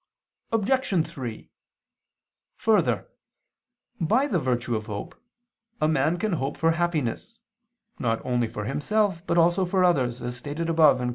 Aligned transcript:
Obj. 0.51 1.05
3: 1.07 1.49
Further, 2.57 3.07
by 3.99 4.25
the 4.25 4.39
virtue 4.39 4.75
of 4.75 4.87
hope, 4.87 5.13
a 5.79 5.87
man 5.87 6.17
can 6.17 6.33
hope 6.33 6.57
for 6.57 6.71
happiness, 6.71 7.37
not 7.99 8.19
only 8.25 8.47
for 8.47 8.65
himself, 8.65 9.21
but 9.27 9.37
also 9.37 9.63
for 9.63 9.83
others, 9.83 10.19
as 10.23 10.35
stated 10.35 10.71
above 10.71 10.97
(Q. 10.97 11.09